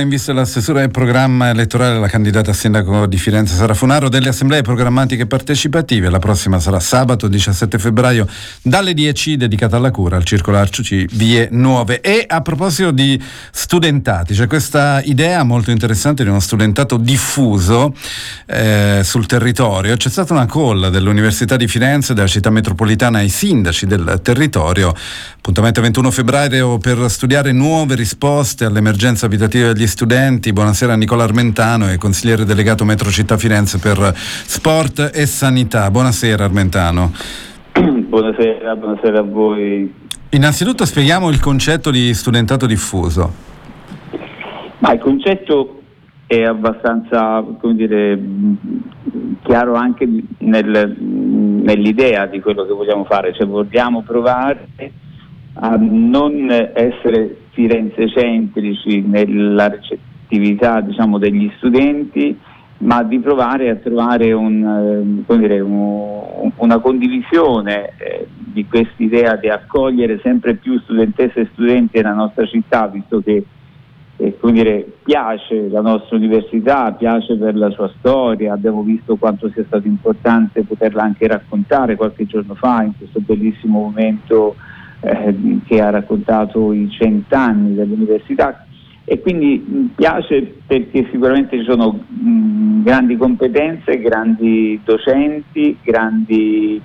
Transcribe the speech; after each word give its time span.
In 0.00 0.08
vista 0.08 0.32
della 0.32 0.44
stesura 0.44 0.80
del 0.80 0.90
programma 0.90 1.50
elettorale, 1.50 2.00
la 2.00 2.08
candidata 2.08 2.50
a 2.50 2.54
sindaco 2.54 3.06
di 3.06 3.16
Firenze 3.16 3.54
Sara 3.54 3.74
Funaro 3.74 4.08
delle 4.08 4.30
assemblee 4.30 4.60
programmatiche 4.60 5.26
partecipative. 5.26 6.10
La 6.10 6.18
prossima 6.18 6.58
sarà 6.58 6.80
sabato 6.80 7.28
17 7.28 7.78
febbraio 7.78 8.26
dalle 8.60 8.92
10 8.92 9.36
dedicata 9.36 9.76
alla 9.76 9.92
cura 9.92 10.16
al 10.16 10.24
Circolo 10.24 10.58
Arciuci 10.58 11.06
Vie 11.12 11.48
Nuove. 11.52 12.00
E 12.00 12.24
a 12.26 12.42
proposito 12.42 12.90
di 12.90 13.22
studentati, 13.52 14.34
c'è 14.34 14.48
questa 14.48 15.00
idea 15.04 15.44
molto 15.44 15.70
interessante 15.70 16.24
di 16.24 16.28
uno 16.28 16.40
studentato 16.40 16.96
diffuso 16.96 17.94
eh, 18.46 19.00
sul 19.04 19.26
territorio. 19.26 19.96
C'è 19.96 20.08
stata 20.08 20.32
una 20.32 20.46
call 20.46 20.88
dell'Università 20.88 21.56
di 21.56 21.68
Firenze, 21.68 22.14
della 22.14 22.26
città 22.26 22.50
metropolitana 22.50 23.18
ai 23.18 23.28
sindaci 23.28 23.86
del 23.86 24.18
territorio. 24.22 24.92
Appuntamento 25.36 25.80
21 25.80 26.10
febbraio 26.10 26.78
per 26.78 27.08
studiare 27.08 27.52
nuove 27.52 27.94
risposte 27.94 28.64
all'emergenza 28.64 29.26
abitativa 29.26 29.72
degli 29.72 29.83
studenti. 29.86 30.52
Buonasera 30.52 30.94
Nicola 30.96 31.24
Armentano, 31.24 31.88
è 31.88 31.96
consigliere 31.98 32.44
delegato 32.44 32.84
Metro 32.84 33.10
Città 33.10 33.36
Firenze 33.36 33.78
per 33.78 34.12
sport 34.14 35.10
e 35.14 35.26
sanità. 35.26 35.90
Buonasera 35.90 36.44
Armentano. 36.44 37.12
Buonasera, 37.72 38.76
buonasera 38.76 39.18
a 39.18 39.22
voi. 39.22 39.92
Innanzitutto 40.30 40.84
spieghiamo 40.84 41.28
il 41.30 41.40
concetto 41.40 41.90
di 41.90 42.12
studentato 42.14 42.66
diffuso. 42.66 43.32
Ma 44.78 44.92
il 44.92 45.00
concetto 45.00 45.82
è 46.26 46.42
abbastanza 46.42 47.44
dire, 47.72 48.18
chiaro 49.42 49.74
anche 49.74 50.08
nel, 50.38 50.96
nell'idea 50.98 52.26
di 52.26 52.40
quello 52.40 52.64
che 52.64 52.72
vogliamo 52.72 53.04
fare, 53.04 53.32
cioè 53.34 53.46
vogliamo 53.46 54.02
provare 54.02 54.68
a 55.54 55.76
non 55.78 56.50
essere 56.50 57.43
firenzecentrici 57.54 59.00
nella 59.00 59.68
recettività 59.68 60.80
diciamo, 60.80 61.18
degli 61.18 61.50
studenti, 61.56 62.36
ma 62.78 63.02
di 63.02 63.18
provare 63.20 63.70
a 63.70 63.76
trovare 63.76 64.32
un, 64.32 65.24
eh, 65.26 65.36
dire, 65.38 65.60
un, 65.60 66.50
una 66.56 66.78
condivisione 66.78 67.92
eh, 67.96 68.26
di 68.36 68.66
quest'idea 68.66 69.36
di 69.36 69.48
accogliere 69.48 70.20
sempre 70.22 70.54
più 70.54 70.78
studentesse 70.80 71.40
e 71.40 71.48
studenti 71.52 71.96
nella 71.96 72.14
nostra 72.14 72.44
città, 72.46 72.88
visto 72.88 73.20
che 73.20 73.44
eh, 74.16 74.36
dire, 74.42 74.86
piace 75.02 75.68
la 75.68 75.80
nostra 75.80 76.16
università, 76.16 76.92
piace 76.92 77.36
per 77.36 77.56
la 77.56 77.70
sua 77.70 77.90
storia, 77.98 78.52
abbiamo 78.52 78.82
visto 78.82 79.16
quanto 79.16 79.48
sia 79.50 79.64
stato 79.64 79.86
importante 79.86 80.62
poterla 80.62 81.02
anche 81.02 81.26
raccontare 81.26 81.96
qualche 81.96 82.26
giorno 82.26 82.54
fa 82.54 82.82
in 82.82 82.92
questo 82.96 83.20
bellissimo 83.20 83.80
momento 83.80 84.56
eh, 85.04 85.58
che 85.66 85.80
ha 85.80 85.90
raccontato 85.90 86.72
i 86.72 86.88
cent'anni 86.90 87.74
dell'università 87.74 88.66
e 89.04 89.20
quindi 89.20 89.62
mi 89.66 89.90
piace 89.94 90.54
perché 90.66 91.06
sicuramente 91.10 91.58
ci 91.58 91.64
sono 91.64 91.92
mh, 91.92 92.82
grandi 92.82 93.16
competenze, 93.16 94.00
grandi 94.00 94.80
docenti, 94.82 95.76
grandi 95.82 96.80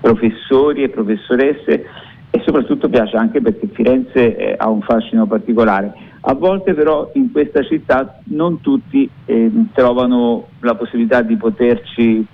professori 0.00 0.84
e 0.84 0.88
professoresse 0.88 1.84
e 2.30 2.40
soprattutto 2.44 2.88
piace 2.88 3.16
anche 3.16 3.40
perché 3.40 3.68
Firenze 3.72 4.36
eh, 4.36 4.54
ha 4.56 4.68
un 4.68 4.82
fascino 4.82 5.26
particolare. 5.26 5.92
A 6.20 6.34
volte 6.34 6.74
però 6.74 7.10
in 7.14 7.32
questa 7.32 7.62
città 7.64 8.20
non 8.26 8.60
tutti 8.60 9.08
eh, 9.24 9.50
trovano 9.74 10.46
la 10.60 10.76
possibilità 10.76 11.22
di 11.22 11.36
poterci 11.36 12.24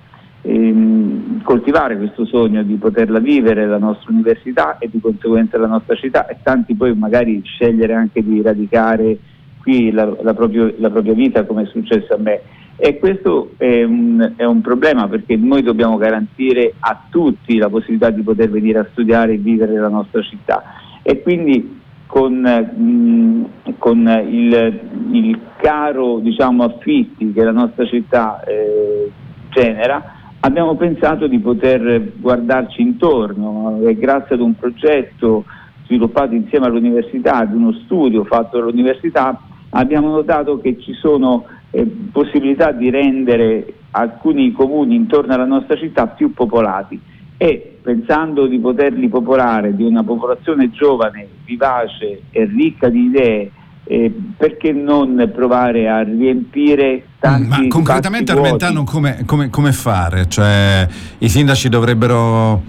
ehm, 0.41 1.41
coltivare 1.43 1.97
questo 1.97 2.25
sogno 2.25 2.63
di 2.63 2.75
poterla 2.75 3.19
vivere 3.19 3.65
la 3.65 3.77
nostra 3.77 4.11
università 4.11 4.77
e 4.77 4.89
di 4.89 4.99
conseguenza 4.99 5.57
la 5.57 5.67
nostra 5.67 5.95
città 5.95 6.27
e 6.27 6.37
tanti 6.43 6.75
poi 6.75 6.95
magari 6.95 7.41
scegliere 7.43 7.93
anche 7.93 8.23
di 8.23 8.41
radicare 8.41 9.17
qui 9.61 9.91
la, 9.91 10.15
la, 10.21 10.33
proprio, 10.33 10.73
la 10.77 10.89
propria 10.89 11.13
vita 11.13 11.45
come 11.45 11.63
è 11.63 11.65
successo 11.65 12.13
a 12.13 12.17
me. 12.17 12.41
E 12.81 12.97
questo 12.97 13.51
è 13.57 13.83
un, 13.83 14.35
è 14.37 14.45
un, 14.45 14.61
problema 14.61 15.09
perché 15.09 15.35
noi 15.35 15.61
dobbiamo 15.61 15.97
garantire 15.97 16.75
a 16.79 17.07
tutti 17.09 17.57
la 17.57 17.67
possibilità 17.67 18.09
di 18.09 18.21
poter 18.21 18.49
venire 18.49 18.79
a 18.79 18.87
studiare 18.91 19.33
e 19.33 19.37
vivere 19.37 19.77
la 19.77 19.89
nostra 19.89 20.21
città. 20.21 20.63
E 21.01 21.21
quindi 21.21 21.77
con, 22.05 23.49
con 23.77 24.23
il, 24.29 24.79
il, 25.11 25.39
caro 25.57 26.19
diciamo, 26.19 26.63
affitti 26.63 27.33
che 27.33 27.43
la 27.43 27.51
nostra 27.51 27.85
città 27.85 28.41
eh, 28.45 29.11
genera, 29.49 30.18
abbiamo 30.41 30.75
pensato 30.75 31.27
di 31.27 31.39
poter 31.39 32.13
guardarci 32.17 32.81
intorno 32.81 33.79
e 33.83 33.95
grazie 33.95 34.35
ad 34.35 34.41
un 34.41 34.55
progetto 34.55 35.45
sviluppato 35.85 36.35
insieme 36.35 36.67
all'università, 36.67 37.37
ad 37.37 37.53
uno 37.53 37.73
studio 37.73 38.23
fatto 38.23 38.57
all'università, 38.57 39.39
abbiamo 39.71 40.09
notato 40.09 40.59
che 40.59 40.79
ci 40.79 40.93
sono 40.93 41.45
eh, 41.71 41.85
possibilità 42.11 42.71
di 42.71 42.89
rendere 42.89 43.73
alcuni 43.91 44.51
comuni 44.51 44.95
intorno 44.95 45.33
alla 45.33 45.45
nostra 45.45 45.75
città 45.77 46.07
più 46.07 46.33
popolati. 46.33 46.99
E 47.41 47.77
pensando 47.81 48.47
di 48.47 48.59
poterli 48.59 49.07
popolare 49.07 49.73
di 49.73 49.83
una 49.83 50.03
popolazione 50.03 50.69
giovane, 50.71 51.27
vivace 51.45 52.23
e 52.31 52.45
ricca 52.45 52.89
di 52.89 53.05
idee 53.05 53.51
eh, 53.91 54.13
perché 54.37 54.71
non 54.71 55.31
provare 55.33 55.89
a 55.89 56.03
riempire 56.03 57.05
tanti 57.17 57.47
Ma 57.47 57.67
concretamente 57.67 58.31
Armentano 58.31 58.83
come, 58.83 59.23
come, 59.25 59.49
come, 59.49 59.71
fare? 59.71 60.27
Cioè, 60.29 60.87
I 61.17 61.27
sindaci 61.27 61.69
dovrebbero 61.69 62.61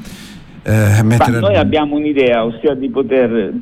eh, 0.62 1.03
mettere... 1.03 1.32
Ma 1.32 1.48
noi 1.48 1.56
abbiamo 1.56 1.97
un'idea, 1.97 2.42
ossia 2.42 2.72
di 2.72 2.88
poter 2.88 3.53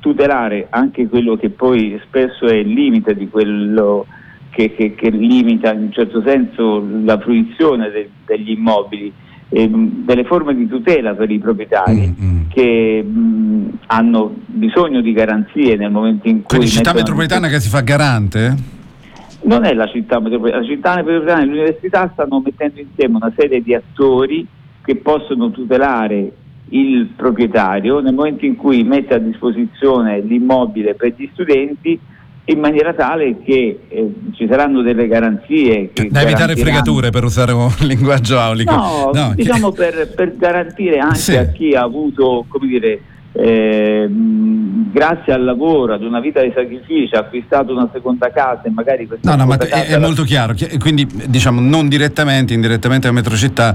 tutelare 0.00 0.68
anche 0.70 1.06
quello 1.06 1.36
che 1.36 1.50
poi 1.50 2.00
spesso 2.06 2.46
è 2.46 2.54
il 2.54 2.72
limite 2.72 3.14
di 3.14 3.28
quello 3.28 4.06
che, 4.48 4.74
che, 4.74 4.94
che 4.94 5.10
limita 5.10 5.70
in 5.74 5.82
un 5.82 5.92
certo 5.92 6.22
senso 6.24 6.82
la 7.04 7.18
fruizione 7.18 7.90
de, 7.90 8.08
degli 8.24 8.52
immobili 8.52 9.12
ehm, 9.52 10.04
delle 10.04 10.24
forme 10.24 10.54
di 10.54 10.66
tutela 10.66 11.14
per 11.14 11.30
i 11.30 11.38
proprietari 11.38 12.14
mm, 12.18 12.24
mm. 12.24 12.40
che 12.48 13.02
mh, 13.02 13.78
hanno 13.86 14.34
bisogno 14.46 15.00
di 15.00 15.12
garanzie 15.12 15.76
nel 15.76 15.90
momento 15.90 16.28
in 16.28 16.42
cui... 16.42 16.56
Quindi 16.56 16.68
città 16.68 16.92
metropolitana 16.92 17.48
che 17.48 17.60
si 17.60 17.68
fa 17.68 17.80
garante? 17.80 18.54
Non 19.42 19.64
è 19.64 19.74
la 19.74 19.86
città 19.86 20.20
metropolitana, 20.20 20.62
la 20.62 20.68
città 20.68 20.96
metropolitana 20.96 21.42
e 21.42 21.46
l'università 21.46 22.10
stanno 22.12 22.40
mettendo 22.44 22.80
insieme 22.80 23.16
una 23.16 23.32
serie 23.36 23.62
di 23.62 23.74
attori 23.74 24.46
che 24.82 24.96
possono 24.96 25.50
tutelare 25.50 26.32
il 26.70 27.08
proprietario 27.14 28.00
nel 28.00 28.14
momento 28.14 28.46
in 28.46 28.56
cui 28.56 28.82
mette 28.82 29.14
a 29.14 29.18
disposizione 29.18 30.20
l'immobile 30.20 30.94
per 30.94 31.12
gli 31.16 31.28
studenti 31.32 31.98
in 32.46 32.58
maniera 32.58 32.92
tale 32.92 33.36
che 33.44 33.78
eh, 33.88 34.12
ci 34.34 34.46
saranno 34.48 34.82
delle 34.82 35.06
garanzie. 35.06 35.90
da 36.08 36.22
evitare 36.22 36.56
fregature 36.56 37.10
per 37.10 37.24
usare 37.24 37.52
un 37.52 37.72
linguaggio 37.80 38.38
aulico. 38.38 38.74
No, 38.74 39.10
no 39.12 39.32
diciamo 39.34 39.70
che... 39.70 39.90
per, 39.90 40.14
per, 40.14 40.36
garantire 40.36 40.98
anche 40.98 41.18
sì. 41.18 41.36
a 41.36 41.46
chi 41.46 41.74
ha 41.74 41.82
avuto, 41.82 42.44
come 42.48 42.66
dire, 42.66 43.00
eh, 43.32 44.06
grazie 44.92 45.32
al 45.32 45.42
lavoro, 45.42 45.94
ad 45.94 46.02
una 46.02 46.20
vita 46.20 46.42
di 46.42 46.52
sacrificio, 46.54 47.16
ha 47.16 47.20
acquistato 47.20 47.72
una 47.72 47.88
seconda 47.92 48.30
casa 48.30 48.62
e 48.64 48.70
magari 48.70 49.06
questa 49.06 49.30
No, 49.30 49.36
no, 49.36 49.46
ma 49.46 49.56
è, 49.56 49.86
è 49.86 49.98
molto 49.98 50.22
chiaro, 50.22 50.54
quindi 50.78 51.06
diciamo 51.06 51.60
non 51.60 51.88
direttamente, 51.88 52.52
indirettamente 52.52 53.08
a 53.08 53.12
metrocittà. 53.12 53.74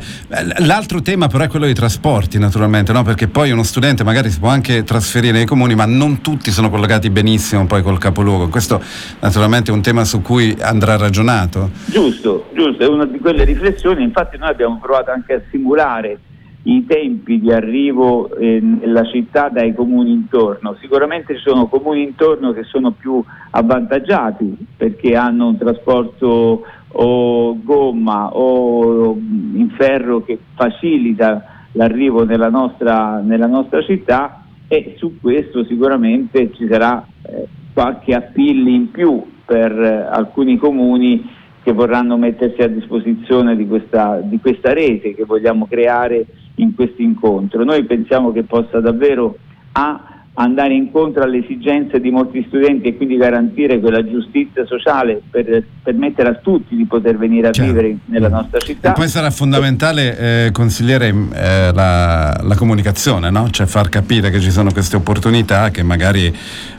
L'altro 0.59 1.01
tema 1.01 1.28
però 1.28 1.44
è 1.44 1.47
quello 1.47 1.66
dei 1.66 1.73
trasporti 1.73 2.38
naturalmente, 2.38 2.94
no? 2.94 3.03
perché 3.03 3.28
poi 3.28 3.51
uno 3.51 3.63
studente 3.63 4.03
magari 4.03 4.29
si 4.29 4.40
può 4.40 4.50
anche 4.50 4.84
trasferire 4.84 5.34
nei 5.34 5.46
comuni, 5.46 5.73
ma 5.73 5.85
non 5.85 6.22
tutti 6.22 6.51
sono 6.51 6.69
collegati 6.69 7.09
benissimo 7.09 7.66
poi 7.66 7.81
col 7.81 7.97
capoluogo. 7.97 8.50
Questo 8.50 8.79
naturalmente 9.19 9.72
è 9.72 9.73
un 9.73 9.81
tema 9.81 10.03
su 10.03 10.22
cui 10.22 10.56
andrà 10.62 10.97
ragionato. 10.97 11.72
Giusto, 11.85 12.50
giusto, 12.53 12.84
è 12.84 12.88
una 12.88 13.06
di 13.06 13.17
quelle 13.17 13.44
riflessioni, 13.44 14.03
infatti 14.03 14.38
noi 14.38 14.50
abbiamo 14.50 14.78
provato 14.79 15.09
anche 15.12 15.34
a 15.34 15.41
simulare 15.50 16.19
i 16.67 16.85
tempi 16.85 17.39
di 17.39 17.51
arrivo 17.51 18.29
eh, 18.35 18.59
nella 18.59 19.05
città 19.05 19.47
dai 19.47 19.73
comuni 19.73 20.11
intorno. 20.11 20.75
Sicuramente 20.81 21.35
ci 21.35 21.41
sono 21.41 21.67
comuni 21.67 22.03
intorno 22.03 22.51
che 22.51 22.63
sono 22.63 22.91
più 22.91 23.23
avvantaggiati 23.51 24.57
perché 24.75 25.16
hanno 25.16 25.47
un 25.47 25.58
trasporto 25.58 26.64
o 26.90 27.58
gomma 27.64 28.34
o 28.34 29.16
in 29.16 29.69
ferro 29.78 30.23
che 30.23 30.37
facilita 30.55 31.67
l'arrivo 31.73 32.25
nella 32.25 32.49
nostra, 32.49 33.22
nella 33.22 33.47
nostra 33.47 33.81
città 33.84 34.43
e 34.67 34.96
su 34.97 35.20
questo 35.22 35.63
sicuramente 35.63 36.52
ci 36.53 36.67
sarà 36.70 37.05
eh, 37.22 37.47
qualche 37.73 38.13
appeal 38.13 38.67
in 38.67 38.91
più 38.91 39.23
per 39.46 39.72
eh, 39.72 40.08
alcuni 40.11 40.58
comuni 40.58 41.35
che 41.63 41.72
vorranno 41.72 42.17
mettersi 42.17 42.61
a 42.61 42.67
disposizione 42.67 43.55
di 43.55 43.66
questa, 43.67 44.20
di 44.22 44.40
questa 44.40 44.73
rete 44.73 45.13
che 45.16 45.23
vogliamo 45.23 45.66
creare 45.67 46.25
in 46.58 46.76
questo 46.76 47.02
incontro. 47.02 47.64
Noi 47.64 47.84
pensiamo 47.86 48.32
che 48.32 48.44
possa 48.44 48.80
davvero 48.80 49.38
A 49.74 50.18
andare 50.40 50.74
incontro 50.74 51.24
alle 51.24 51.40
esigenze 51.40 52.00
di 52.00 52.12
molti 52.12 52.44
studenti 52.48 52.90
e 52.90 52.96
quindi 52.96 53.18
garantire 53.18 53.80
quella 53.80 54.08
giustizia 54.08 54.66
sociale 54.66 55.20
per 55.30 55.64
permettere 55.82 56.30
a 56.30 56.34
tutti 56.36 56.76
di 56.76 56.86
poter 56.86 57.18
venire 57.18 57.48
a 57.48 57.52
Chiaro. 57.52 57.72
vivere 57.72 57.98
nella 58.06 58.30
nostra 58.30 58.59
città. 58.59 58.92
E 58.92 58.94
poi 58.94 59.08
sarà 59.08 59.32
fondamentale, 59.32 60.46
eh, 60.46 60.52
consigliere, 60.52 61.08
eh, 61.08 61.72
la, 61.74 62.40
la 62.44 62.56
comunicazione, 62.56 63.32
no? 63.32 63.50
cioè 63.50 63.66
far 63.66 63.90
capire 63.90 64.30
che 64.30 64.40
ci 64.40 64.52
sono 64.52 64.72
queste 64.72 64.96
opportunità 64.96 65.72
che 65.72 65.82
magari 65.82 66.32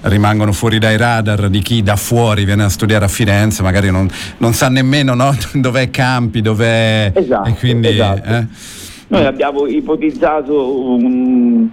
rimangono 0.02 0.52
fuori 0.52 0.78
dai 0.78 0.96
radar 0.96 1.48
di 1.48 1.60
chi 1.60 1.82
da 1.82 1.96
fuori 1.96 2.44
viene 2.44 2.62
a 2.62 2.68
studiare 2.68 3.06
a 3.06 3.08
Firenze, 3.08 3.64
magari 3.64 3.90
non, 3.90 4.08
non 4.36 4.52
sa 4.52 4.68
nemmeno 4.68 5.14
no? 5.14 5.34
dov'è 5.54 5.90
Campi, 5.90 6.42
dov'è... 6.42 7.10
Esatto, 7.12 7.48
e 7.48 7.54
quindi, 7.54 7.88
esatto. 7.88 8.28
eh? 8.28 8.46
Noi 9.08 9.24
abbiamo 9.24 9.66
ipotizzato 9.66 10.94
un, 10.94 11.68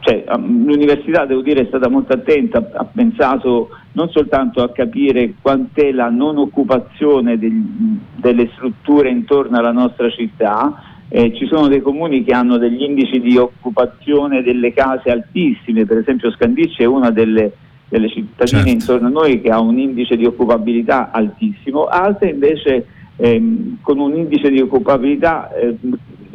cioè, 0.00 0.24
um, 0.28 0.64
l'università 0.66 1.24
devo 1.24 1.40
dire 1.40 1.62
è 1.62 1.66
stata 1.66 1.88
molto 1.88 2.12
attenta, 2.12 2.58
ha 2.74 2.84
pensato 2.84 3.68
non 3.92 4.10
soltanto 4.10 4.62
a 4.62 4.70
capire 4.70 5.34
quant'è 5.40 5.92
la 5.92 6.10
non 6.10 6.38
occupazione 6.38 7.38
degli- 7.38 7.98
delle 8.16 8.50
strutture 8.54 9.08
intorno 9.08 9.58
alla 9.58 9.72
nostra 9.72 10.10
città, 10.10 10.82
eh, 11.08 11.32
ci 11.34 11.46
sono 11.46 11.68
dei 11.68 11.80
comuni 11.80 12.24
che 12.24 12.32
hanno 12.32 12.58
degli 12.58 12.82
indici 12.82 13.20
di 13.20 13.36
occupazione 13.36 14.42
delle 14.42 14.72
case 14.72 15.10
altissime, 15.10 15.86
per 15.86 15.98
esempio 15.98 16.32
Scandicci 16.32 16.82
è 16.82 16.86
una 16.86 17.10
delle, 17.10 17.52
delle 17.88 18.08
cittadine 18.08 18.64
Certo. 18.64 18.68
intorno 18.68 19.06
a 19.06 19.10
noi 19.10 19.40
che 19.40 19.50
ha 19.50 19.60
un 19.60 19.78
indice 19.78 20.16
di 20.16 20.26
occupabilità 20.26 21.10
altissimo, 21.12 21.84
altre 21.84 22.30
invece 22.30 22.86
ehm, 23.16 23.78
con 23.80 23.98
un 23.98 24.16
indice 24.16 24.50
di 24.50 24.60
occupabilità 24.60 25.48
ehm, 25.54 25.78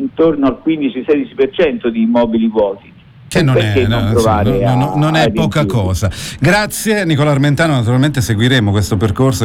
intorno 0.01 0.47
al 0.47 0.61
15-16% 0.65 1.87
di 1.87 2.01
immobili 2.01 2.47
vuoti. 2.47 2.91
Che 3.27 3.41
non 3.41 3.55
è, 3.55 3.87
non 3.87 4.03
no, 4.07 4.11
provare 4.11 4.59
no, 4.59 4.75
no, 4.75 4.91
a- 4.91 4.97
non 4.97 5.15
è 5.15 5.31
poca 5.31 5.65
cosa. 5.65 6.11
Grazie 6.37 7.05
Nicola 7.05 7.31
Armentano, 7.31 7.75
naturalmente 7.75 8.19
seguiremo 8.19 8.71
questo 8.71 8.97
percorso. 8.97 9.39